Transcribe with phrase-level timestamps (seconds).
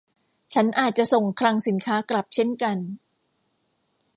[0.53, 2.77] ฉันอาจจะส่งคลังสินค้ากลับเช่นกัน